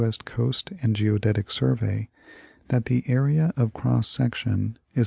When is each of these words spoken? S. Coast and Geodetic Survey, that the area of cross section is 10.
S. 0.03 0.17
Coast 0.17 0.73
and 0.81 0.95
Geodetic 0.95 1.51
Survey, 1.51 2.09
that 2.69 2.85
the 2.85 3.03
area 3.05 3.53
of 3.55 3.71
cross 3.71 4.07
section 4.07 4.79
is 4.93 4.95
10. 4.95 4.99